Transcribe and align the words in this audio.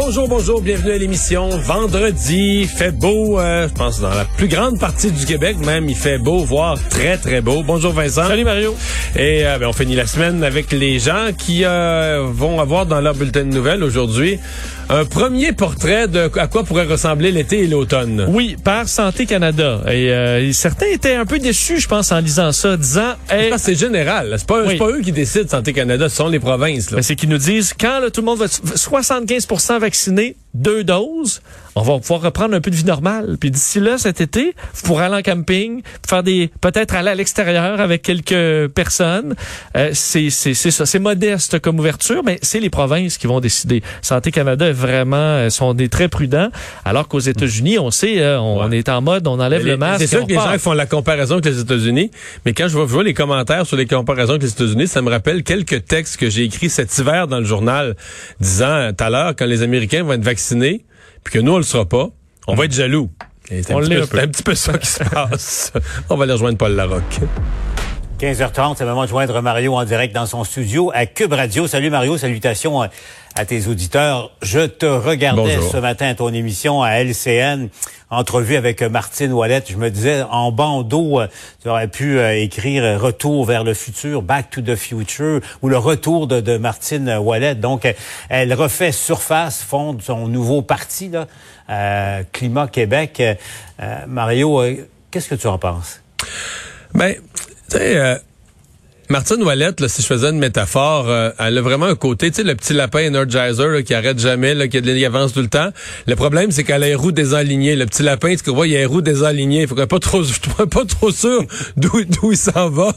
Bonjour, 0.00 0.28
bonjour, 0.28 0.60
bienvenue 0.60 0.92
à 0.92 0.96
l'émission. 0.96 1.48
Vendredi, 1.48 2.66
fait 2.66 2.92
beau, 2.92 3.40
euh, 3.40 3.66
je 3.68 3.74
pense 3.74 3.98
dans 4.00 4.14
la 4.14 4.24
plus 4.24 4.46
grande 4.46 4.78
partie 4.78 5.10
du 5.10 5.26
Québec 5.26 5.56
même, 5.66 5.88
il 5.88 5.96
fait 5.96 6.18
beau, 6.18 6.38
voire 6.38 6.78
très 6.88 7.18
très 7.18 7.40
beau. 7.40 7.64
Bonjour 7.64 7.92
Vincent. 7.92 8.28
Salut 8.28 8.44
Mario. 8.44 8.76
Et 9.16 9.44
euh, 9.44 9.58
ben, 9.58 9.66
on 9.66 9.72
finit 9.72 9.96
la 9.96 10.06
semaine 10.06 10.44
avec 10.44 10.70
les 10.70 11.00
gens 11.00 11.32
qui 11.36 11.64
euh, 11.64 12.22
vont 12.30 12.60
avoir 12.60 12.86
dans 12.86 13.00
leur 13.00 13.14
bulletin 13.14 13.40
de 13.40 13.52
nouvelles 13.52 13.82
aujourd'hui 13.82 14.38
un 14.90 15.04
premier 15.04 15.52
portrait 15.52 16.08
de 16.08 16.30
à 16.38 16.46
quoi 16.46 16.64
pourrait 16.64 16.86
ressembler 16.86 17.30
l'été 17.30 17.64
et 17.64 17.66
l'automne. 17.66 18.26
Oui, 18.28 18.56
par 18.62 18.88
Santé 18.88 19.26
Canada. 19.26 19.80
Et 19.86 20.10
euh, 20.10 20.52
certains 20.52 20.86
étaient 20.86 21.14
un 21.14 21.26
peu 21.26 21.38
déçus, 21.38 21.78
je 21.78 21.88
pense, 21.88 22.10
en 22.10 22.20
lisant 22.20 22.52
ça, 22.52 22.76
disant... 22.76 23.12
Hey, 23.28 23.52
c'est 23.58 23.74
général. 23.74 24.34
C'est 24.38 24.46
pas, 24.46 24.62
Oui. 24.64 24.76
pas 24.76 24.88
eux 24.88 25.00
qui 25.02 25.12
décident 25.12 25.48
Santé 25.48 25.72
Canada, 25.72 26.08
ce 26.08 26.16
sont 26.16 26.28
les 26.28 26.38
provinces. 26.38 26.90
Là. 26.90 26.96
Ben, 26.96 27.02
c'est 27.02 27.16
qu'ils 27.16 27.28
nous 27.28 27.38
disent, 27.38 27.74
quand 27.78 28.00
là, 28.00 28.10
tout 28.10 28.22
le 28.22 28.26
monde 28.26 28.38
va 28.38 28.46
être 28.46 28.60
75 28.76 29.46
vacciné, 29.88 30.34
deux 30.54 30.82
doses, 30.84 31.40
on 31.76 31.82
va 31.82 31.98
pouvoir 31.98 32.22
reprendre 32.22 32.54
un 32.54 32.60
peu 32.60 32.70
de 32.70 32.76
vie 32.76 32.84
normale. 32.84 33.36
Puis 33.38 33.50
d'ici 33.50 33.78
là, 33.80 33.98
cet 33.98 34.20
été, 34.20 34.54
vous 34.74 34.82
pourrez 34.82 35.04
aller 35.04 35.16
en 35.16 35.22
camping, 35.22 35.82
faire 36.08 36.22
des, 36.22 36.50
peut-être 36.60 36.94
aller 36.94 37.10
à 37.10 37.14
l'extérieur 37.14 37.80
avec 37.80 38.02
quelques 38.02 38.68
personnes. 38.72 39.34
Euh, 39.76 39.90
c'est, 39.92 40.30
c'est, 40.30 40.54
c'est 40.54 40.70
ça. 40.70 40.86
C'est 40.86 40.98
modeste 40.98 41.58
comme 41.60 41.78
ouverture, 41.78 42.22
mais 42.24 42.38
c'est 42.42 42.60
les 42.60 42.70
provinces 42.70 43.18
qui 43.18 43.26
vont 43.26 43.40
décider. 43.40 43.82
Santé 44.02 44.30
Canada 44.32 44.66
est 44.66 44.72
vraiment, 44.72 45.16
euh, 45.16 45.50
sont 45.50 45.74
des 45.74 45.88
très 45.88 46.08
prudents, 46.08 46.48
alors 46.84 47.06
qu'aux 47.08 47.20
États-Unis, 47.20 47.78
on 47.78 47.90
sait, 47.90 48.20
euh, 48.20 48.40
on, 48.40 48.58
Ouais. 48.58 48.64
on 48.68 48.70
est 48.72 48.88
en 48.88 49.00
mode, 49.02 49.26
on 49.28 49.38
enlève 49.38 49.64
Les- 49.64 49.72
le 49.72 49.76
masque. 49.76 50.00
C'est 50.00 50.06
sûr 50.08 50.24
que 50.24 50.30
les 50.30 50.34
part. 50.34 50.52
gens 50.52 50.58
font 50.58 50.72
la 50.72 50.86
comparaison 50.86 51.34
avec 51.34 51.44
les 51.44 51.60
États-Unis, 51.60 52.10
mais 52.44 52.54
quand 52.54 52.66
je 52.66 52.72
vois, 52.72 52.86
je 52.86 52.92
vois 52.92 53.04
les 53.04 53.14
commentaires 53.14 53.66
sur 53.66 53.76
les 53.76 53.86
comparaisons 53.86 54.32
avec 54.32 54.42
les 54.42 54.50
États-Unis, 54.50 54.88
ça 54.88 55.02
me 55.02 55.10
rappelle 55.10 55.44
quelques 55.44 55.84
textes 55.84 56.16
que 56.16 56.28
j'ai 56.30 56.42
écrits 56.44 56.70
cet 56.70 56.96
hiver 56.98 57.28
dans 57.28 57.38
le 57.38 57.44
journal, 57.44 57.94
disant 58.40 58.66
euh, 58.66 58.92
tout 58.92 59.04
à 59.04 59.10
l'heure, 59.10 59.34
quand 59.36 59.46
les 59.46 59.62
Américains 59.62 60.02
vont 60.02 60.14
être 60.14 60.24
vaccinés, 60.24 60.47
puis 61.24 61.34
que 61.34 61.38
nous, 61.38 61.52
on 61.52 61.58
le 61.58 61.62
sera 61.62 61.86
pas, 61.86 62.08
on 62.46 62.54
va 62.54 62.64
être 62.64 62.72
jaloux. 62.72 63.10
C'est 63.48 63.70
un, 63.72 63.78
un 63.78 64.28
petit 64.28 64.42
peu 64.42 64.54
ça 64.54 64.76
qui 64.76 64.86
se 64.86 65.02
passe. 65.04 65.72
On 66.10 66.16
va 66.16 66.24
aller 66.24 66.34
rejoindre 66.34 66.58
Paul 66.58 66.72
Larocque. 66.72 67.20
15h30, 68.18 68.74
c'est 68.76 68.82
le 68.84 68.90
moment 68.90 69.04
de 69.04 69.08
joindre 69.08 69.40
Mario 69.40 69.76
en 69.76 69.84
direct 69.84 70.12
dans 70.12 70.26
son 70.26 70.42
studio 70.42 70.90
à 70.92 71.06
Cube 71.06 71.32
Radio. 71.32 71.68
Salut 71.68 71.88
Mario, 71.88 72.18
salutations 72.18 72.82
à, 72.82 72.88
à 73.36 73.44
tes 73.44 73.68
auditeurs. 73.68 74.32
Je 74.42 74.66
te 74.66 74.86
regardais 74.86 75.54
Bonjour. 75.54 75.70
ce 75.70 75.76
matin 75.76 76.08
à 76.08 76.14
ton 76.16 76.34
émission 76.34 76.82
à 76.82 76.94
LCN, 76.98 77.68
entrevue 78.10 78.56
avec 78.56 78.82
euh, 78.82 78.88
Martine 78.88 79.32
Ouellette. 79.32 79.70
Je 79.70 79.76
me 79.76 79.88
disais, 79.88 80.24
en 80.32 80.50
bandeau, 80.50 81.20
euh, 81.20 81.28
tu 81.62 81.68
aurais 81.68 81.86
pu 81.86 82.18
euh, 82.18 82.34
écrire 82.42 82.82
euh, 82.82 82.98
Retour 82.98 83.44
vers 83.44 83.62
le 83.62 83.72
futur, 83.72 84.22
Back 84.22 84.50
to 84.50 84.62
the 84.62 84.74
Future, 84.74 85.38
ou 85.62 85.68
le 85.68 85.78
retour 85.78 86.26
de, 86.26 86.40
de 86.40 86.58
Martine 86.58 87.08
Ouellette. 87.18 87.60
Donc, 87.60 87.84
euh, 87.84 87.92
elle 88.30 88.52
refait 88.52 88.90
surface, 88.90 89.62
fonde 89.62 90.02
son 90.02 90.26
nouveau 90.26 90.60
parti, 90.62 91.08
là, 91.08 91.28
euh, 91.70 92.24
Climat 92.32 92.66
Québec. 92.66 93.20
Euh, 93.20 93.34
euh, 93.80 93.98
Mario, 94.08 94.60
euh, 94.60 94.88
qu'est-ce 95.12 95.28
que 95.28 95.36
tu 95.36 95.46
en 95.46 95.58
penses? 95.58 96.00
Ben, 96.94 97.14
tu 97.68 97.76
euh, 97.76 98.18
Martine 99.10 99.42
Ouellette, 99.42 99.80
là, 99.80 99.88
si 99.88 100.02
je 100.02 100.06
faisais 100.06 100.28
une 100.28 100.38
métaphore, 100.38 101.08
euh, 101.08 101.30
elle 101.38 101.56
a 101.56 101.62
vraiment 101.62 101.86
un 101.86 101.94
côté, 101.94 102.30
tu 102.30 102.36
sais, 102.36 102.42
le 102.42 102.54
petit 102.54 102.74
lapin 102.74 103.08
Energizer 103.08 103.68
là, 103.68 103.82
qui 103.82 103.94
arrête 103.94 104.18
jamais, 104.18 104.54
là, 104.54 104.68
qui, 104.68 104.76
avance 105.04 105.32
tout 105.32 105.40
le 105.40 105.48
temps. 105.48 105.70
Le 106.06 106.14
problème, 106.14 106.50
c'est 106.50 106.62
qu'elle 106.62 106.82
a 106.82 106.88
les 106.88 106.94
roues 106.94 107.12
désalignées. 107.12 107.74
Le 107.74 107.86
petit 107.86 108.02
lapin, 108.02 108.34
tu 108.36 108.50
vois, 108.50 108.68
il 108.68 108.76
a 108.76 108.80
les 108.80 108.84
roues 108.84 109.00
désalignées. 109.00 109.66
Faut 109.66 109.74
qu'on 109.74 109.86
pas 109.86 109.98
trop, 109.98 110.22
pas 110.70 110.84
trop 110.84 111.10
sûr 111.10 111.42
d'où 111.78 112.04
d'où 112.04 112.32
il 112.32 112.36
s'en 112.36 112.68
va. 112.68 112.92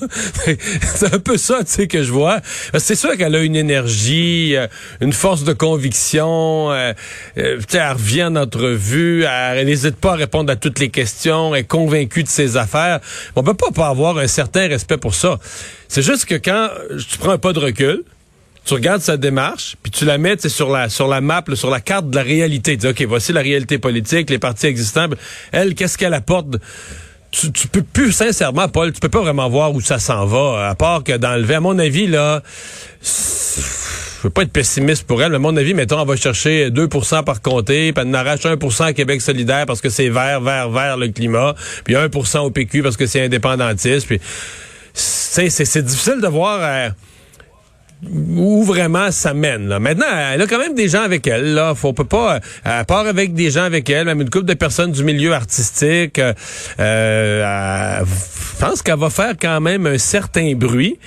c'est 0.95 1.13
un 1.13 1.19
peu 1.19 1.37
ça, 1.37 1.59
tu 1.59 1.71
sais, 1.71 1.87
que 1.87 2.03
je 2.03 2.11
vois. 2.11 2.41
C'est 2.77 2.95
sûr 2.95 3.15
qu'elle 3.15 3.35
a 3.35 3.41
une 3.41 3.55
énergie, 3.55 4.57
euh, 4.57 4.67
une 4.99 5.13
force 5.13 5.45
de 5.45 5.53
conviction. 5.53 6.71
euh, 6.71 6.93
euh, 7.37 7.59
elle 7.73 7.91
revient 7.93 8.25
en 8.25 8.35
entrevue, 8.35 9.23
elle 9.23 9.65
n'hésite 9.65 9.95
pas 9.95 10.11
à 10.13 10.15
répondre 10.15 10.51
à 10.51 10.57
toutes 10.57 10.79
les 10.79 10.89
questions, 10.89 11.55
elle 11.55 11.61
est 11.61 11.63
convaincue 11.63 12.23
de 12.23 12.27
ses 12.27 12.57
affaires. 12.57 12.99
On 13.35 13.43
peut 13.43 13.53
pas 13.53 13.71
pas 13.73 13.87
avoir 13.87 14.17
un 14.17 14.27
certain 14.27 14.67
respect 14.67 14.97
pour 14.97 15.15
ça. 15.15 15.39
C'est 15.91 16.03
juste 16.03 16.23
que 16.23 16.35
quand 16.35 16.69
tu 16.97 17.17
prends 17.17 17.31
un 17.31 17.37
pas 17.37 17.51
de 17.51 17.59
recul, 17.59 18.03
tu 18.63 18.73
regardes 18.75 19.01
sa 19.01 19.17
démarche, 19.17 19.75
puis 19.83 19.91
tu 19.91 20.05
la 20.05 20.17
mets 20.17 20.37
sur 20.47 20.69
la 20.69 20.87
sur 20.87 21.09
la 21.09 21.19
map, 21.19 21.43
sur 21.53 21.69
la 21.69 21.81
carte 21.81 22.09
de 22.09 22.15
la 22.15 22.23
réalité. 22.23 22.77
Tu 22.77 22.77
dis, 22.77 22.87
OK, 22.87 23.01
voici 23.09 23.33
la 23.33 23.41
réalité 23.41 23.77
politique, 23.77 24.29
les 24.29 24.39
partis 24.39 24.67
existants. 24.67 25.07
Elle, 25.51 25.75
qu'est-ce 25.75 25.97
qu'elle 25.97 26.13
apporte? 26.13 26.47
Tu, 27.31 27.51
tu 27.51 27.67
peux 27.67 27.83
plus, 27.83 28.13
sincèrement, 28.13 28.69
Paul, 28.69 28.93
tu 28.93 29.01
peux 29.01 29.09
pas 29.09 29.19
vraiment 29.19 29.49
voir 29.49 29.73
où 29.73 29.81
ça 29.81 29.99
s'en 29.99 30.25
va, 30.25 30.69
à 30.69 30.75
part 30.75 31.03
que 31.03 31.17
d'enlever, 31.17 31.55
à 31.55 31.59
mon 31.59 31.77
avis, 31.77 32.07
là, 32.07 32.41
je 33.01 34.23
veux 34.23 34.29
pas 34.29 34.43
être 34.43 34.53
pessimiste 34.53 35.05
pour 35.05 35.21
elle, 35.21 35.31
mais 35.31 35.35
à 35.35 35.39
mon 35.39 35.57
avis, 35.57 35.73
mettons, 35.73 35.99
on 35.99 36.05
va 36.05 36.15
chercher 36.15 36.69
2% 36.69 37.25
par 37.25 37.41
comté, 37.41 37.91
puis 37.91 38.03
on 38.07 38.13
arrache 38.13 38.45
1 38.45 38.55
à 38.85 38.93
Québec 38.93 39.21
solidaire 39.21 39.65
parce 39.65 39.81
que 39.81 39.89
c'est 39.89 40.07
vert, 40.07 40.39
vert, 40.39 40.69
vert 40.69 40.95
le 40.95 41.09
climat, 41.09 41.53
puis 41.83 41.95
1% 41.95 42.39
au 42.39 42.49
PQ 42.49 42.81
parce 42.81 42.95
que 42.95 43.07
c'est 43.07 43.25
indépendantiste, 43.25 44.07
puis 44.07 44.21
c'est 44.93 45.81
difficile 45.83 46.19
de 46.21 46.27
voir 46.27 46.59
euh, 46.61 46.89
où 48.35 48.63
vraiment 48.63 49.11
ça 49.11 49.33
mène. 49.33 49.67
Là. 49.67 49.79
Maintenant, 49.79 50.05
elle 50.33 50.41
a 50.41 50.47
quand 50.47 50.57
même 50.57 50.73
des 50.73 50.89
gens 50.89 51.01
avec 51.03 51.27
elle. 51.27 51.53
Là, 51.53 51.75
faut 51.75 51.93
peut 51.93 52.03
pas. 52.03 52.35
euh, 52.35 52.39
Elle 52.65 52.85
part 52.85 53.05
avec 53.05 53.33
des 53.33 53.51
gens 53.51 53.63
avec 53.63 53.89
elle, 53.89 54.05
même 54.05 54.21
une 54.21 54.29
couple 54.29 54.45
de 54.45 54.53
personnes 54.53 54.91
du 54.91 55.03
milieu 55.03 55.33
artistique. 55.33 56.19
euh, 56.19 56.33
euh, 56.79 57.99
je 58.03 58.59
pense 58.65 58.81
qu'elle 58.81 58.99
va 58.99 59.09
faire 59.09 59.35
quand 59.39 59.61
même 59.61 59.85
un 59.85 59.97
certain 59.97 60.53
bruit. 60.55 60.99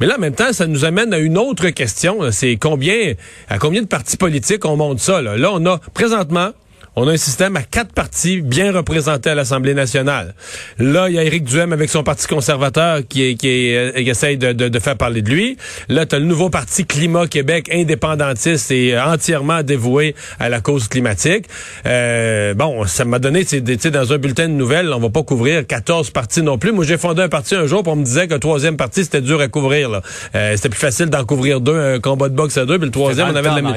Mais 0.00 0.06
là, 0.06 0.16
en 0.16 0.20
même 0.20 0.34
temps, 0.34 0.52
ça 0.52 0.66
nous 0.66 0.84
amène 0.84 1.12
à 1.12 1.18
une 1.18 1.38
autre 1.38 1.68
question. 1.70 2.30
C'est 2.30 2.56
combien, 2.56 3.14
à 3.48 3.58
combien 3.58 3.82
de 3.82 3.86
partis 3.86 4.16
politiques 4.16 4.64
on 4.64 4.76
monte 4.76 5.00
ça. 5.00 5.20
Là, 5.22 5.36
là 5.36 5.50
on 5.52 5.64
a 5.66 5.78
présentement. 5.94 6.50
On 6.96 7.06
a 7.08 7.12
un 7.12 7.16
système 7.16 7.56
à 7.56 7.62
quatre 7.62 7.92
partis 7.92 8.40
bien 8.40 8.72
représentés 8.72 9.30
à 9.30 9.34
l'Assemblée 9.34 9.74
nationale. 9.74 10.34
Là, 10.78 11.08
il 11.08 11.14
y 11.14 11.18
a 11.18 11.22
Éric 11.24 11.44
Duhem 11.44 11.72
avec 11.72 11.88
son 11.88 12.02
parti 12.02 12.26
conservateur 12.26 13.00
qui, 13.08 13.22
est, 13.30 13.34
qui, 13.36 13.48
est, 13.48 13.76
euh, 13.76 13.92
qui 14.02 14.10
essaye 14.10 14.36
de, 14.36 14.52
de- 14.52 14.68
de 14.68 14.78
faire 14.80 14.96
parler 14.96 15.22
de 15.22 15.30
lui. 15.30 15.56
Là, 15.88 16.04
tu 16.04 16.16
as 16.16 16.18
le 16.18 16.24
nouveau 16.24 16.50
parti 16.50 16.84
Climat 16.84 17.26
Québec, 17.28 17.70
indépendantiste 17.72 18.70
et 18.72 18.94
euh, 18.96 19.04
entièrement 19.04 19.62
dévoué 19.62 20.14
à 20.40 20.48
la 20.48 20.60
cause 20.60 20.88
climatique. 20.88 21.46
Euh, 21.86 22.54
bon, 22.54 22.84
ça 22.86 23.04
m'a 23.04 23.18
donné, 23.20 23.44
tu 23.44 23.62
sais, 23.78 23.90
dans 23.90 24.12
un 24.12 24.18
bulletin 24.18 24.48
de 24.48 24.54
nouvelles, 24.54 24.92
on 24.92 24.98
va 24.98 25.10
pas 25.10 25.22
couvrir 25.22 25.66
14 25.66 26.10
partis 26.10 26.42
non 26.42 26.58
plus. 26.58 26.72
Moi, 26.72 26.84
j'ai 26.84 26.98
fondé 26.98 27.22
un 27.22 27.28
parti 27.28 27.54
un 27.54 27.66
jour, 27.66 27.82
puis 27.84 27.92
on 27.92 27.96
me 27.96 28.04
disait 28.04 28.26
que 28.26 28.34
le 28.34 28.40
troisième 28.40 28.76
parti, 28.76 29.04
c'était 29.04 29.20
dur 29.22 29.40
à 29.40 29.46
couvrir. 29.48 29.88
là. 29.90 30.02
Euh, 30.34 30.56
c'était 30.56 30.68
plus 30.70 30.80
facile 30.80 31.06
d'en 31.06 31.24
couvrir 31.24 31.60
deux, 31.60 31.78
un 31.78 32.00
combat 32.00 32.28
de 32.28 32.34
boxe 32.34 32.58
à 32.58 32.66
deux, 32.66 32.78
puis 32.78 32.86
le 32.86 32.92
troisième, 32.92 33.28
on 33.28 33.32
dans 33.32 33.38
avait 33.38 33.48
le 33.48 33.54
temps, 33.54 33.68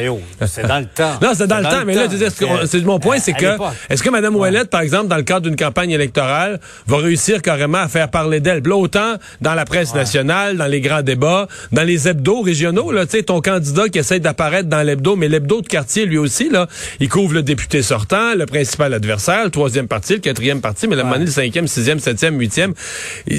la... 0.41 0.47
C'est 0.47 0.67
dans 0.67 0.79
le 0.79 0.85
temps. 0.85 1.13
Non, 1.21 1.29
c'est 1.35 1.47
dans 1.47 1.57
le 1.59 1.63
temps, 1.63 1.83
mais 1.85 1.93
là, 1.95 2.07
tu 2.07 2.15
dis, 2.15 2.23
est-ce 2.23 2.35
que- 2.35 2.45
C'est- 2.61 2.79
c'est 2.79 2.85
mon 2.85 2.99
point, 3.03 3.19
c'est 3.19 3.33
à 3.33 3.37
que 3.37 3.63
est-ce 3.89 4.01
que 4.01 4.09
Mme 4.09 4.35
Ouellette, 4.35 4.69
par 4.69 4.81
exemple, 4.81 5.07
dans 5.07 5.17
le 5.17 5.23
cadre 5.23 5.47
d'une 5.47 5.55
campagne 5.55 5.91
électorale, 5.91 6.59
va 6.87 6.97
réussir 6.97 7.41
carrément 7.41 7.79
à 7.79 7.87
faire 7.87 8.09
parler 8.09 8.39
d'elle? 8.39 8.63
Là, 8.63 8.75
autant 8.75 9.15
dans 9.41 9.53
la 9.53 9.65
presse 9.65 9.93
nationale, 9.93 10.57
dans 10.57 10.67
les 10.67 10.81
grands 10.81 11.01
débats, 11.01 11.47
dans 11.71 11.83
les 11.83 12.07
hebdos 12.07 12.41
régionaux, 12.41 12.91
là, 12.91 13.05
tu 13.05 13.17
sais, 13.17 13.23
ton 13.23 13.41
candidat 13.41 13.89
qui 13.89 13.99
essaie 13.99 14.19
d'apparaître 14.19 14.69
dans 14.69 14.81
l'hebdo, 14.81 15.15
mais 15.15 15.27
l'hebdo 15.27 15.61
de 15.61 15.67
quartier, 15.67 16.05
lui 16.05 16.17
aussi, 16.17 16.49
là, 16.49 16.67
il 16.99 17.09
couvre 17.09 17.33
le 17.33 17.43
député 17.43 17.81
sortant, 17.81 18.35
le 18.35 18.45
principal 18.45 18.93
adversaire, 18.93 19.43
le 19.43 19.51
troisième 19.51 19.87
parti, 19.87 20.13
le 20.13 20.19
quatrième 20.19 20.61
parti, 20.61 20.87
mais 20.87 20.95
la 20.95 21.03
le 21.17 21.27
cinquième, 21.27 21.67
sixième, 21.67 21.99
septième, 21.99 22.39
huitième. 22.39 22.73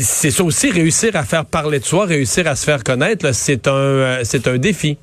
C'est 0.01 0.31
ça 0.31 0.45
aussi, 0.45 0.71
réussir 0.71 1.17
à 1.17 1.25
faire 1.25 1.45
parler 1.45 1.81
de 1.81 1.85
soi, 1.85 2.05
réussir 2.07 2.47
à 2.47 2.55
se 2.55 2.65
faire 2.65 2.85
connaître, 2.85 3.35
c'est 3.35 3.67
un, 3.69 3.73
euh, 3.73 4.21
c'est 4.25 4.47
un 4.47 4.59
défi. 4.59 4.97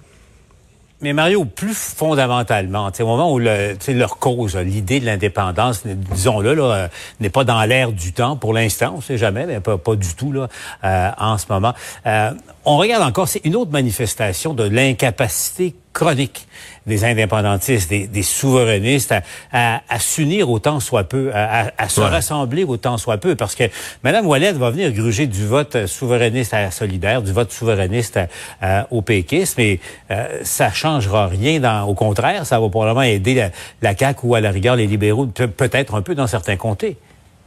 Mais 1.01 1.13
Mario, 1.13 1.45
plus 1.45 1.73
fondamentalement, 1.73 2.91
au 2.99 3.05
moment 3.05 3.33
où 3.33 3.39
le, 3.39 3.75
leur 3.87 4.19
cause, 4.19 4.55
l'idée 4.55 4.99
de 4.99 5.05
l'indépendance, 5.05 5.81
disons-le, 5.85 6.53
là, 6.53 6.63
euh, 6.63 6.87
n'est 7.19 7.31
pas 7.31 7.43
dans 7.43 7.63
l'air 7.63 7.91
du 7.91 8.13
temps 8.13 8.35
pour 8.35 8.53
l'instant, 8.53 8.93
on 8.97 9.01
sait 9.01 9.17
jamais, 9.17 9.47
mais 9.47 9.59
pas, 9.59 9.79
pas 9.79 9.95
du 9.95 10.13
tout 10.13 10.31
là, 10.31 10.47
euh, 10.83 11.09
en 11.17 11.39
ce 11.39 11.45
moment. 11.49 11.73
Euh, 12.05 12.31
on 12.65 12.77
regarde 12.77 13.01
encore, 13.01 13.27
c'est 13.27 13.43
une 13.45 13.55
autre 13.55 13.71
manifestation 13.71 14.53
de 14.53 14.63
l'incapacité 14.63 15.73
chronique 15.93 16.47
des 16.87 17.03
indépendantistes, 17.05 17.89
des, 17.89 18.07
des 18.07 18.23
souverainistes 18.23 19.11
à, 19.11 19.21
à, 19.51 19.81
à 19.87 19.99
s'unir 19.99 20.49
autant 20.49 20.79
soit 20.79 21.03
peu, 21.03 21.31
à, 21.33 21.71
à- 21.77 21.89
se 21.89 22.01
Ouais. 22.01 22.07
rassembler 22.07 22.63
autant 22.63 22.97
soit 22.97 23.17
peu, 23.17 23.35
parce 23.35 23.53
que 23.55 23.65
Mme 24.03 24.25
Ouellette 24.25 24.55
va 24.57 24.71
venir 24.71 24.91
gruger 24.91 25.27
du 25.27 25.45
vote 25.45 25.75
euh, 25.75 25.87
souverainiste 25.87 26.53
à 26.53 26.71
solidaire, 26.71 27.21
du 27.21 27.31
vote 27.33 27.51
souverainiste 27.51 28.17
à- 28.17 28.27
à- 28.61 28.87
au 28.89 29.01
péquisme, 29.03 29.55
mais 29.59 29.79
euh, 30.09 30.39
ça 30.43 30.71
changera 30.71 31.27
rien. 31.27 31.59
Dans, 31.59 31.83
au 31.83 31.93
contraire, 31.93 32.45
ça 32.45 32.59
va 32.59 32.67
probablement 32.69 33.03
aider 33.03 33.35
la, 33.35 33.49
la 33.81 33.95
CAQ 33.95 34.19
ou 34.23 34.35
à 34.35 34.41
la 34.41 34.49
rigueur 34.51 34.75
les 34.75 34.87
libéraux, 34.87 35.27
peut- 35.27 35.47
peut-être 35.47 35.93
un 35.95 36.01
peu 36.01 36.15
dans 36.15 36.27
certains 36.27 36.57
comtés. 36.57 36.97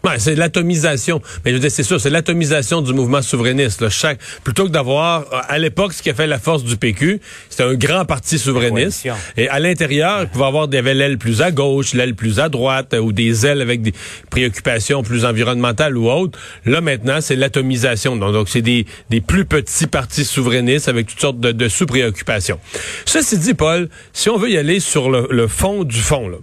Ouais, 0.04 0.18
c'est 0.18 0.34
l'atomisation. 0.34 1.22
Mais 1.44 1.50
je 1.50 1.56
veux 1.56 1.60
dire, 1.60 1.70
c'est 1.70 1.82
sûr, 1.82 2.00
c'est 2.00 2.10
l'atomisation 2.10 2.82
du 2.82 2.92
mouvement 2.92 3.22
souverainiste. 3.22 3.80
Là. 3.80 3.88
Chaque, 3.88 4.18
plutôt 4.42 4.64
que 4.64 4.70
d'avoir, 4.70 5.24
à 5.48 5.58
l'époque, 5.58 5.94
ce 5.94 6.02
qui 6.02 6.10
a 6.10 6.14
fait 6.14 6.26
la 6.26 6.38
force 6.38 6.62
du 6.62 6.76
PQ, 6.76 7.20
c'était 7.48 7.62
un 7.62 7.74
grand 7.74 8.04
parti 8.04 8.38
souverainiste. 8.38 9.08
Et 9.36 9.48
à 9.48 9.58
l'intérieur, 9.60 10.22
il 10.22 10.28
pouvait 10.28 10.44
avoir 10.44 10.68
des 10.68 10.82
l'aile 10.82 11.16
plus 11.16 11.40
à 11.40 11.50
gauche, 11.50 11.94
l'aile 11.94 12.14
plus 12.14 12.38
à 12.38 12.50
droite, 12.50 12.94
ou 13.00 13.12
des 13.12 13.46
ailes 13.46 13.62
avec 13.62 13.80
des 13.80 13.94
préoccupations 14.30 15.02
plus 15.02 15.24
environnementales 15.24 15.96
ou 15.96 16.10
autres. 16.10 16.38
Là, 16.66 16.82
maintenant, 16.82 17.20
c'est 17.20 17.36
l'atomisation. 17.36 18.16
Donc, 18.16 18.32
donc 18.34 18.48
c'est 18.50 18.62
des, 18.62 18.86
des 19.08 19.22
plus 19.22 19.46
petits 19.46 19.86
partis 19.86 20.24
souverainistes 20.26 20.88
avec 20.88 21.06
toutes 21.06 21.20
sortes 21.20 21.40
de, 21.40 21.52
de 21.52 21.68
sous-préoccupations. 21.68 22.60
Ceci 23.06 23.38
dit, 23.38 23.54
Paul, 23.54 23.88
si 24.12 24.28
on 24.28 24.36
veut 24.36 24.50
y 24.50 24.58
aller 24.58 24.80
sur 24.80 25.10
le, 25.10 25.26
le 25.30 25.48
fond 25.48 25.84
du 25.84 25.98
fond, 25.98 26.28
là, 26.28 26.36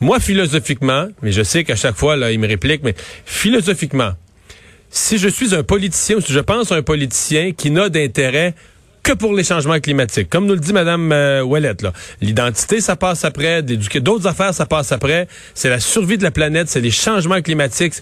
moi, 0.00 0.20
philosophiquement, 0.20 1.08
mais 1.22 1.32
je 1.32 1.42
sais 1.42 1.64
qu'à 1.64 1.76
chaque 1.76 1.96
fois, 1.96 2.16
là, 2.16 2.30
il 2.30 2.38
me 2.38 2.46
réplique, 2.46 2.82
mais 2.84 2.94
philosophiquement, 3.24 4.12
si 4.90 5.18
je 5.18 5.28
suis 5.28 5.54
un 5.54 5.62
politicien 5.62 6.16
ou 6.16 6.20
si 6.20 6.32
je 6.32 6.40
pense 6.40 6.72
à 6.72 6.76
un 6.76 6.82
politicien 6.82 7.52
qui 7.52 7.70
n'a 7.70 7.88
d'intérêt 7.88 8.54
que 9.02 9.12
pour 9.12 9.32
les 9.32 9.44
changements 9.44 9.80
climatiques. 9.80 10.28
Comme 10.28 10.46
nous 10.46 10.54
le 10.54 10.60
dit 10.60 10.72
Mme 10.72 11.12
euh, 11.12 11.42
Ouellette, 11.42 11.86
l'identité, 12.20 12.80
ça 12.80 12.94
passe 12.94 13.24
après, 13.24 13.62
d'autres 13.62 14.26
affaires, 14.26 14.52
ça 14.52 14.66
passe 14.66 14.92
après. 14.92 15.28
C'est 15.54 15.70
la 15.70 15.80
survie 15.80 16.18
de 16.18 16.22
la 16.22 16.30
planète, 16.30 16.68
c'est 16.68 16.80
les 16.80 16.90
changements 16.90 17.40
climatiques. 17.40 17.94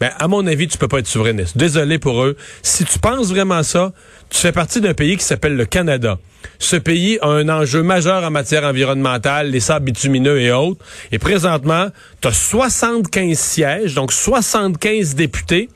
Ben, 0.00 0.10
à 0.18 0.28
mon 0.28 0.46
avis, 0.46 0.66
tu 0.66 0.78
peux 0.78 0.88
pas 0.88 0.98
être 0.98 1.06
souverainiste. 1.06 1.58
Désolé 1.58 1.98
pour 1.98 2.24
eux. 2.24 2.34
Si 2.62 2.86
tu 2.86 2.98
penses 2.98 3.28
vraiment 3.28 3.62
ça, 3.62 3.92
tu 4.30 4.38
fais 4.38 4.50
partie 4.52 4.80
d'un 4.80 4.94
pays 4.94 5.18
qui 5.18 5.24
s'appelle 5.24 5.56
le 5.56 5.66
Canada. 5.66 6.18
Ce 6.58 6.76
pays 6.76 7.18
a 7.20 7.28
un 7.28 7.50
enjeu 7.50 7.82
majeur 7.82 8.24
en 8.24 8.30
matière 8.30 8.64
environnementale, 8.64 9.50
les 9.50 9.60
sables 9.60 9.84
bitumineux 9.84 10.40
et 10.40 10.52
autres. 10.52 10.82
Et 11.12 11.18
présentement, 11.18 11.88
tu 12.22 12.28
as 12.28 12.32
75 12.32 13.38
sièges, 13.38 13.94
donc 13.94 14.12
75 14.12 15.14
députés 15.14 15.68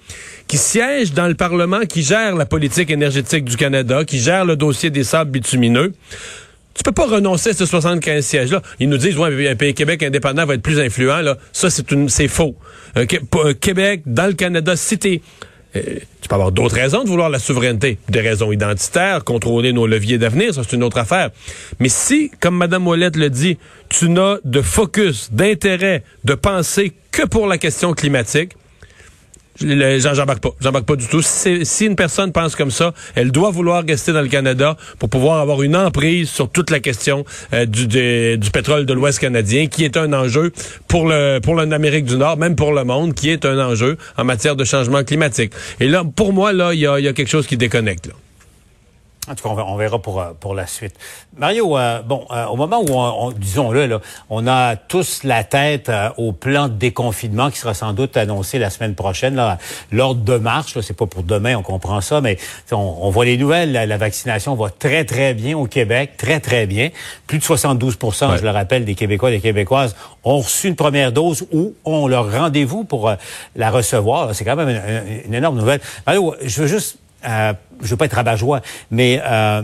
qui 0.47 0.57
siègent 0.57 1.13
dans 1.13 1.27
le 1.27 1.35
Parlement, 1.35 1.81
qui 1.81 2.03
gère 2.03 2.35
la 2.35 2.47
politique 2.47 2.91
énergétique 2.91 3.45
du 3.45 3.57
Canada, 3.57 4.05
qui 4.05 4.21
gère 4.21 4.47
le 4.47 4.57
dossier 4.57 4.89
des 4.89 5.05
sables 5.05 5.31
bitumineux. 5.31 5.93
Tu 6.75 6.83
peux 6.83 6.93
pas 6.93 7.07
renoncer 7.07 7.51
à 7.51 7.53
ces 7.53 7.67
75 7.67 8.25
sièges-là. 8.25 8.61
Ils 8.81 8.89
nous 8.89 8.97
disent, 8.97 9.17
ouais, 9.17 9.49
un 9.49 9.55
pays 9.57 9.75
Québec 9.75 10.03
indépendant 10.03 10.45
va 10.45 10.55
être 10.55 10.63
plus 10.63 10.81
influent. 10.81 11.21
Là. 11.21 11.37
Ça, 11.53 11.71
c'est 11.71 11.91
une, 11.93 12.09
c'est 12.09 12.29
faux. 12.29 12.57
Euh, 12.97 13.07
Québec, 13.61 14.03
dans 14.07 14.27
le 14.27 14.35
Canada, 14.35 14.75
t'es 14.99 15.23
euh, 15.77 15.81
tu 16.21 16.29
peux 16.29 16.35
avoir 16.35 16.53
d'autres 16.53 16.77
raisons 16.77 17.03
de 17.03 17.09
vouloir 17.09 17.29
la 17.29 17.39
souveraineté, 17.41 17.99
des 18.09 18.21
raisons 18.21 18.53
identitaires, 18.53 19.25
contrôler 19.25 19.73
nos 19.73 19.87
leviers 19.87 20.19
d'avenir, 20.19 20.55
ça 20.55 20.63
c'est 20.63 20.77
une 20.77 20.85
autre 20.85 20.99
affaire. 20.99 21.31
Mais 21.81 21.89
si, 21.89 22.31
comme 22.41 22.57
Mme 22.57 22.87
Ouellette 22.87 23.17
le 23.17 23.29
dit, 23.29 23.59
tu 23.89 24.09
n'as 24.09 24.37
de 24.45 24.63
focus, 24.63 25.33
d'intérêt, 25.33 26.05
de 26.23 26.35
pensée 26.35 26.93
que 27.11 27.27
pour 27.27 27.47
la 27.49 27.59
question 27.59 27.93
climatique, 27.93 28.53
J'embarque 29.61 30.41
pas. 30.41 30.51
J'embarque 30.61 30.87
pas 30.87 30.97
du 30.97 31.07
tout. 31.07 31.23
Si, 31.23 31.87
une 31.87 31.97
personne 31.97 32.33
pense 32.33 32.57
comme 32.57 32.71
ça, 32.71 32.93
elle 33.15 33.31
doit 33.31 33.51
vouloir 33.51 33.85
rester 33.87 34.13
dans 34.13 34.23
le 34.23 34.29
Canada 34.29 34.77
pour 34.99 35.09
pouvoir 35.09 35.41
avoir 35.41 35.63
une 35.63 35.77
emprise 35.77 36.29
sur 36.29 36.49
toute 36.49 36.71
la 36.71 36.81
question 36.81 37.25
euh, 37.53 37.67
du, 37.67 38.51
pétrole 38.53 38.87
de 38.87 38.93
l'Ouest 38.93 39.19
canadien, 39.21 39.67
qui 39.67 39.85
est 39.85 39.97
un 39.97 40.13
enjeu 40.13 40.53
pour 40.89 41.07
l'Amérique 41.07 42.05
du 42.05 42.17
Nord, 42.17 42.37
même 42.37 42.57
pour 42.57 42.73
le 42.73 42.85
monde, 42.85 43.15
qui 43.15 43.31
est 43.31 43.45
un 43.45 43.59
enjeu 43.59 43.97
en 44.17 44.25
matière 44.25 44.57
de 44.57 44.65
changement 44.65 45.05
climatique. 45.05 45.53
Et 45.81 45.89
là, 45.89 46.03
pour 46.05 46.33
moi, 46.33 46.53
là, 46.53 46.75
il 46.75 46.81
y 46.81 46.87
a, 46.87 47.13
quelque 47.13 47.31
chose 47.31 47.47
qui 47.47 47.57
déconnecte. 47.57 48.11
En 49.27 49.35
tout 49.35 49.49
cas, 49.49 49.63
on 49.67 49.77
verra 49.77 49.99
pour, 49.99 50.21
euh, 50.21 50.33
pour 50.39 50.55
la 50.55 50.67
suite. 50.67 50.95
Mario, 51.39 51.79
euh, 51.79 52.03
bon, 52.03 52.27
euh, 52.31 52.45
au 52.47 52.57
moment 52.57 52.81
où, 52.83 52.91
on, 52.91 53.33
disons-le, 53.33 53.87
là, 53.87 54.01
on 54.29 54.47
a 54.47 54.77
tous 54.77 55.25
la 55.25 55.45
tête 55.45 55.91
au 56.19 56.33
plan 56.33 56.69
de 56.69 56.75
déconfinement 56.75 57.51
qui 57.51 57.59
sera 57.59 57.73
sans 57.73 57.95
doute 57.95 58.19
annoncé 58.19 58.59
la 58.59 58.69
semaine 58.69 58.95
prochaine. 58.95 59.41
L'ordre 59.91 60.21
de 60.21 60.37
marche, 60.37 60.79
c'est 60.81 60.97
pas 60.97 61.07
pour 61.07 61.23
demain, 61.23 61.57
on 61.57 61.63
comprend 61.63 62.03
ça, 62.03 62.21
mais 62.21 62.37
on, 62.71 63.09
voit 63.11 63.25
les 63.25 63.39
nouvelles. 63.39 63.73
La, 63.73 63.97
vaccination 63.97 64.55
va 64.57 64.69
très, 64.69 65.05
très 65.05 65.33
bien 65.33 65.57
au 65.57 65.67
Québec, 65.67 66.13
très, 66.19 66.41
très 66.41 66.67
bien. 66.67 66.91
Plus 67.27 67.39
de 67.39 67.45
72% 67.45 68.37
je 68.37 68.43
le 68.43 68.51
rappelle, 68.51 68.85
des 68.85 68.95
Québécois 68.95 69.31
et 69.31 69.37
des 69.37 69.41
Québécoises 69.41 69.97
ont 70.25 70.39
reçu 70.39 70.69
une 70.69 70.77
première 70.77 71.13
dose 71.13 71.47
ou 71.53 71.75
ont 71.85 72.07
leur 72.07 72.31
rendez-vous 72.31 72.85
pour 72.85 73.11
la 73.57 73.71
recevoir. 73.71 74.35
C'est 74.35 74.45
quand 74.45 74.57
même 74.57 74.69
une, 74.69 75.25
une 75.27 75.35
énorme 75.35 75.59
nouvelle. 75.59 75.81
Mario, 76.07 76.35
je 76.43 76.63
veux 76.63 76.67
juste 76.67 76.99
euh, 77.27 77.53
je 77.83 77.89
veux 77.89 77.97
pas 77.97 78.07
être 78.07 78.15
rabat-joie, 78.15 78.61
mais 78.91 79.21
euh, 79.25 79.63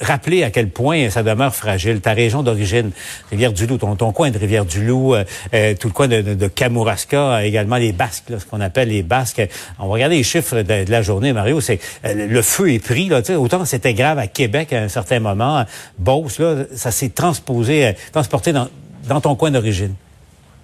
rappeler 0.00 0.44
à 0.44 0.50
quel 0.50 0.70
point 0.70 1.10
ça 1.10 1.22
demeure 1.22 1.54
fragile. 1.54 2.00
Ta 2.00 2.12
région 2.12 2.42
d'origine, 2.42 2.90
Rivière-du-Loup, 3.30 3.78
ton, 3.78 3.96
ton, 3.96 4.12
coin 4.12 4.30
de 4.30 4.38
Rivière-du-Loup, 4.38 5.14
euh, 5.14 5.24
euh, 5.54 5.74
tout 5.74 5.88
le 5.88 5.92
coin 5.92 6.08
de, 6.08 6.46
Kamouraska, 6.46 7.44
également 7.44 7.76
les 7.76 7.92
Basques, 7.92 8.32
ce 8.38 8.44
qu'on 8.44 8.60
appelle 8.60 8.88
les 8.88 9.02
Basques. 9.02 9.42
On 9.78 9.86
va 9.86 9.94
regarder 9.94 10.16
les 10.16 10.22
chiffres 10.22 10.62
de, 10.62 10.90
la 10.90 11.02
journée, 11.02 11.32
Mario. 11.32 11.60
C'est 11.60 11.80
le 12.04 12.42
feu 12.42 12.72
est 12.72 12.78
pris. 12.78 13.08
Là, 13.08 13.20
autant 13.38 13.64
c'était 13.64 13.94
grave 13.94 14.18
à 14.18 14.26
Québec 14.26 14.72
à 14.72 14.82
un 14.82 14.88
certain 14.88 15.20
moment, 15.20 15.64
Beauce, 15.98 16.38
là, 16.38 16.64
ça 16.74 16.90
s'est 16.90 17.10
transposé, 17.10 17.94
transporté 18.12 18.52
dans 18.52 19.20
ton 19.20 19.34
coin 19.34 19.50
d'origine. 19.50 19.94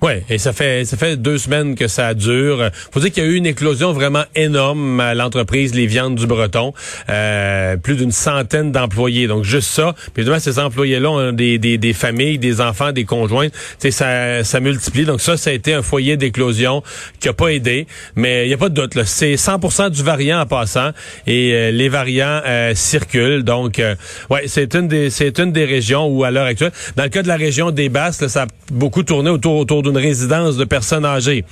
Oui, 0.05 0.13
et 0.29 0.37
ça 0.37 0.53
fait 0.53 0.85
ça 0.85 0.99
fait 0.99 1.17
deux 1.17 1.39
semaines 1.39 1.77
que 1.77 1.89
ça 1.89 2.13
dure. 2.13 2.69
Faut 2.93 3.01
dire 3.01 3.11
qu'il 3.11 3.25
y 3.25 3.27
a 3.27 3.31
eu 3.31 3.37
une 3.37 3.47
éclosion 3.47 3.95
vraiment 3.95 4.25
énorme 4.37 5.01
à 5.01 5.15
l'entreprise 5.15 5.75
Les 5.75 5.87
Viandes 5.87 6.15
du 6.15 6.27
Breton. 6.27 6.75
Euh, 7.09 7.79
plus 7.79 7.97
d'une 7.97 8.13
centaine 8.13 8.71
d'employés. 8.71 9.29
Donc 9.29 9.45
juste 9.45 9.71
ça. 9.71 9.95
Puis 10.13 10.21
évidemment, 10.21 10.41
ces 10.41 10.59
employés-là 10.59 11.11
ont 11.11 11.33
des, 11.33 11.57
des, 11.57 11.79
des, 11.79 11.95
familles, 11.95 12.37
des 12.37 12.61
enfants, 12.61 12.93
des 12.93 13.07
conjoints. 13.07 13.49
Ça, 13.79 14.45
ça 14.45 14.61
multiplie. 14.61 15.07
Donc 15.07 15.23
ça, 15.23 15.39
ça 15.39 15.49
a 15.49 15.53
été 15.55 15.73
un 15.73 15.81
foyer 15.81 16.19
d'éclosion 16.19 16.83
qui 17.19 17.31
a 17.31 17.33
pas 17.33 17.49
aidé. 17.49 17.87
Mais 18.15 18.45
il 18.45 18.49
n'y 18.49 18.55
a 18.55 18.59
pas 18.59 18.69
de 18.69 18.75
doute. 18.75 19.03
C'est 19.07 19.37
100% 19.37 19.89
du 19.89 20.03
variant 20.03 20.41
en 20.41 20.47
passant. 20.47 20.91
Et 21.27 21.55
euh, 21.55 21.71
les 21.71 21.89
variants 21.89 22.43
euh, 22.45 22.75
circulent. 22.75 23.43
Donc, 23.43 23.81
ouais, 24.29 24.43
c'est 24.49 24.75
une 24.75 24.87
des 24.87 25.09
c'est 25.09 25.39
une 25.39 25.53
des 25.53 25.65
régions 25.65 26.09
où 26.09 26.25
à 26.25 26.31
l'heure 26.31 26.45
actuelle, 26.45 26.73
dans 26.97 27.05
le 27.05 27.09
cas 27.09 27.23
de 27.23 27.29
la 27.29 27.37
région 27.37 27.71
des 27.71 27.89
Basses, 27.89 28.27
ça 28.27 28.43
a 28.43 28.47
beaucoup 28.71 29.03
tourné 29.03 29.31
autour 29.31 29.57
autour 29.57 29.83
d'une 29.83 29.94
résidence 29.99 30.57
de 30.57 30.65
personnes 30.65 31.05
âgées. 31.05 31.45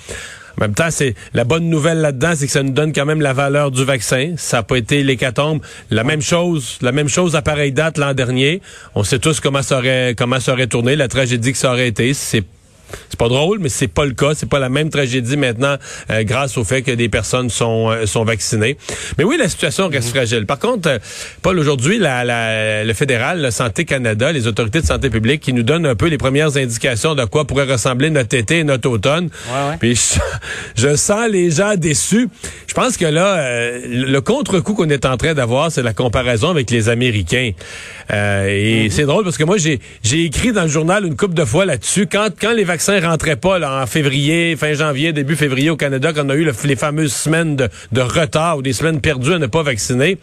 En 0.59 0.62
même 0.62 0.75
temps, 0.75 0.91
c'est 0.91 1.15
la 1.33 1.44
bonne 1.44 1.69
nouvelle 1.69 1.99
là-dedans, 1.99 2.33
c'est 2.37 2.47
que 2.47 2.53
ça 2.53 2.62
nous 2.62 2.73
donne 2.73 2.93
quand 2.93 3.06
même 3.06 3.23
la 3.23 3.33
valeur 3.33 3.71
du 3.71 3.85
vaccin. 3.85 4.35
Ça 4.37 4.59
n'a 4.59 4.62
pas 4.62 4.77
été 4.77 5.03
l'hécatombe. 5.03 5.61
La 5.91 6.05
même 6.05 6.21
chose, 6.21 6.79
la 6.83 6.93
même 6.93 7.09
chose 7.09 7.37
à 7.37 7.43
pareille 7.43 7.73
date 7.73 7.97
l'an 7.97 8.12
dernier. 8.12 8.61
On 8.94 9.03
sait 9.03 9.19
tous 9.19 9.41
comment 9.41 9.62
ça 9.62 9.79
aurait 9.79 10.15
comment 10.17 10.41
ça 10.41 10.55
tourné, 10.67 10.94
la 10.94 11.09
tragédie 11.09 11.53
que 11.53 11.59
ça 11.59 11.73
aurait 11.73 11.89
été. 11.89 12.12
C'est 12.15 12.44
c'est 13.08 13.19
pas 13.19 13.29
drôle, 13.29 13.58
mais 13.61 13.69
c'est 13.69 13.88
pas 13.88 14.05
le 14.05 14.12
cas. 14.12 14.32
C'est 14.34 14.49
pas 14.49 14.58
la 14.58 14.69
même 14.69 14.90
tragédie 14.90 15.37
maintenant 15.37 15.76
euh, 16.11 16.25
grâce 16.25 16.56
au 16.56 16.64
fait 16.64 16.82
que 16.82 16.93
des 16.93 17.08
personnes 17.08 17.50
sont 17.50 17.90
euh, 17.90 18.06
sont 18.06 18.25
vaccinées. 18.25 18.76
Mais 19.18 19.25
oui, 19.25 19.37
la 19.38 19.49
situation 19.49 19.88
reste 19.88 20.09
mhm. 20.09 20.14
fragile. 20.14 20.47
Par 20.47 20.59
contre, 20.59 20.88
euh, 20.88 20.99
Paul, 21.42 21.59
aujourd'hui, 21.59 21.99
la, 21.99 22.25
la, 22.25 22.85
le 22.85 22.92
fédéral, 22.95 23.42
le 23.42 23.50
Santé 23.50 23.85
Canada, 23.85 24.33
les 24.33 24.47
autorités 24.47 24.80
de 24.80 24.87
santé 24.87 25.11
publique 25.11 25.40
qui 25.40 25.52
nous 25.52 25.62
donnent 25.62 25.87
un 25.87 25.95
peu 25.95 26.07
les 26.07 26.18
premières 26.18 26.57
indications 26.57 27.14
de 27.14 27.25
quoi 27.25 27.47
pourrait 27.47 27.71
ressembler 27.71 28.11
notre 28.11 28.37
été 28.37 28.59
et 28.59 28.64
notre 28.64 28.88
automne. 28.88 29.28
Puis 29.80 29.99
je, 30.76 30.97
sens 30.97 31.28
les 31.30 31.50
gens 31.50 31.75
déçus. 31.76 32.28
Je 32.66 32.75
pense 32.75 32.97
que 32.97 33.07
là, 33.07 33.78
le 33.87 34.21
contre-coup 34.21 34.75
qu'on 34.75 34.88
est 34.88 35.04
en 35.04 35.16
train 35.16 35.35
d'avoir, 35.35 35.71
c'est 35.71 35.83
la 35.83 35.92
comparaison 35.92 36.50
avec 36.50 36.71
les 36.71 36.88
Américains. 36.88 37.52
et 38.11 38.85
mhm. 38.85 38.90
c'est 38.90 39.04
drôle 39.04 39.25
parce 39.25 39.38
que 39.38 39.45
moi, 39.45 39.59
j'ai 39.59 39.80
j'ai 40.02 40.25
écrit 40.25 40.52
dans 40.52 40.62
le 40.62 40.68
journal 40.68 41.07
une 41.07 41.16
couple 41.16 41.35
de 41.35 41.45
fois 41.45 41.64
là-dessus 41.64 42.07
quand 42.07 42.28
quand 42.40 42.52
les 42.52 42.64
vaccins 42.73 43.00
rentrait 43.00 43.37
pas 43.37 43.59
là, 43.59 43.83
en 43.83 43.87
février, 43.87 44.57
fin 44.57 44.73
janvier, 44.73 45.12
début 45.12 45.37
février 45.37 45.69
au 45.69 45.76
Canada, 45.76 46.14
quand 46.14 46.25
on 46.25 46.31
a 46.31 46.35
eu 46.35 46.50
les 46.64 46.76
fameuses 46.76 47.12
semaines 47.12 47.55
de, 47.55 48.00
retard 48.00 48.57
ou 48.57 48.62
des 48.62 48.73
semaines 48.73 49.02
perdues 49.02 49.35
à 49.35 49.38
ne 49.38 49.47
pas 49.47 49.62
vacciner. 49.62 50.17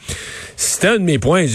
C'était 0.57 0.87
un 0.87 0.97
de 0.97 1.03
mes 1.03 1.19
points. 1.19 1.45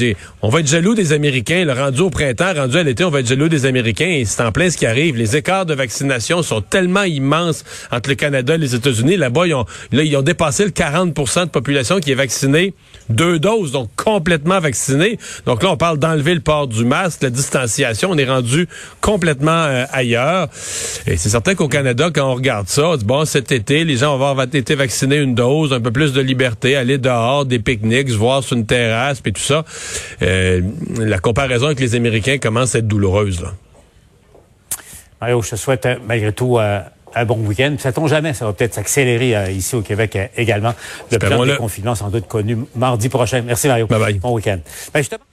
on 0.40 0.48
va 0.50 0.60
être 0.60 0.68
jaloux 0.68 0.94
des 0.94 1.12
Américains. 1.12 1.64
Le 1.64 1.72
rendu 1.72 2.00
au 2.00 2.10
printemps, 2.10 2.54
rendu 2.54 2.78
à 2.78 2.84
l'été, 2.84 3.02
on 3.02 3.10
va 3.10 3.20
être 3.20 3.26
jaloux 3.26 3.48
des 3.48 3.66
Américains. 3.66 4.06
Et 4.06 4.24
c'est 4.24 4.40
en 4.44 4.52
plein 4.52 4.70
ce 4.70 4.76
qui 4.76 4.86
arrive. 4.86 5.16
Les 5.16 5.34
écarts 5.34 5.66
de 5.66 5.74
vaccination 5.74 6.44
sont 6.44 6.60
tellement 6.60 7.02
immenses 7.02 7.64
entre 7.90 8.10
le 8.10 8.14
Canada 8.14 8.54
et 8.54 8.58
les 8.58 8.76
États-Unis. 8.76 9.16
Là-bas, 9.16 9.48
ils 9.48 9.54
ont, 9.54 9.66
là, 9.90 10.04
ils 10.04 10.16
ont 10.16 10.22
dépassé 10.22 10.64
le 10.64 10.70
40% 10.70 11.46
de 11.46 11.50
population 11.50 11.98
qui 11.98 12.12
est 12.12 12.14
vaccinée 12.14 12.72
deux 13.08 13.40
doses, 13.40 13.72
donc 13.72 13.90
complètement 13.96 14.60
vaccinée. 14.60 15.18
Donc 15.44 15.64
là, 15.64 15.70
on 15.72 15.76
parle 15.76 15.98
d'enlever 15.98 16.34
le 16.34 16.40
port 16.40 16.68
du 16.68 16.84
masque, 16.84 17.22
la 17.22 17.30
distanciation. 17.30 18.10
On 18.12 18.16
est 18.16 18.28
rendu 18.28 18.68
complètement 19.00 19.50
euh, 19.50 19.84
ailleurs. 19.92 20.48
Et 21.06 21.16
c'est 21.16 21.28
certain 21.28 21.54
qu'au 21.54 21.68
Canada, 21.68 22.10
quand 22.14 22.30
on 22.30 22.34
regarde 22.34 22.68
ça, 22.68 22.88
on 22.88 22.96
dit, 22.96 23.04
bon, 23.04 23.24
cet 23.24 23.52
été, 23.52 23.84
les 23.84 23.96
gens 23.96 24.16
vont 24.16 24.26
avoir 24.26 24.46
été 24.52 24.74
vaccinés 24.74 25.16
une 25.16 25.34
dose, 25.34 25.72
un 25.72 25.80
peu 25.80 25.90
plus 25.90 26.12
de 26.12 26.20
liberté, 26.20 26.76
aller 26.76 26.98
dehors, 26.98 27.44
des 27.44 27.58
pique-niques, 27.58 28.10
se 28.10 28.16
voir 28.16 28.42
sur 28.42 28.56
une 28.56 28.66
terrasse, 28.66 29.20
puis 29.20 29.32
tout 29.32 29.42
ça. 29.42 29.64
Euh, 30.22 30.60
la 30.98 31.18
comparaison 31.18 31.66
avec 31.66 31.80
les 31.80 31.94
Américains 31.94 32.38
commence 32.38 32.74
à 32.74 32.78
être 32.78 32.88
douloureuse. 32.88 33.42
Là. 33.42 33.52
Mario, 35.20 35.42
je 35.42 35.50
te 35.50 35.56
souhaite 35.56 35.86
euh, 35.86 35.96
malgré 36.06 36.32
tout 36.32 36.58
euh, 36.58 36.80
un 37.14 37.24
bon 37.24 37.38
week-end. 37.46 37.76
Ça 37.78 37.92
tombe 37.92 38.08
jamais, 38.08 38.34
ça 38.34 38.46
va 38.46 38.52
peut-être 38.52 38.74
s'accélérer 38.74 39.52
ici 39.52 39.76
au 39.76 39.82
Québec 39.82 40.18
également. 40.36 40.74
Le 41.12 41.18
plan 41.18 41.44
de 41.44 41.54
confinement 41.54 41.94
sans 41.94 42.08
doute 42.08 42.26
connu 42.26 42.58
mardi 42.74 43.08
prochain. 43.08 43.42
Merci 43.42 43.68
Mario. 43.68 43.86
Bye 43.86 44.00
bye. 44.00 44.14
Bon 44.14 44.34
week-end. 44.34 44.58
Ben, 44.92 45.02